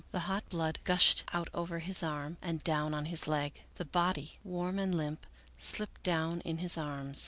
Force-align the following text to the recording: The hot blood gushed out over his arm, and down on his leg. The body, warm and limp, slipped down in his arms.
The 0.09 0.21
hot 0.21 0.49
blood 0.49 0.79
gushed 0.83 1.25
out 1.31 1.47
over 1.53 1.77
his 1.77 2.01
arm, 2.01 2.37
and 2.41 2.63
down 2.63 2.95
on 2.95 3.05
his 3.05 3.27
leg. 3.27 3.61
The 3.75 3.85
body, 3.85 4.39
warm 4.43 4.79
and 4.79 4.95
limp, 4.95 5.27
slipped 5.59 6.01
down 6.01 6.39
in 6.41 6.57
his 6.57 6.75
arms. 6.75 7.19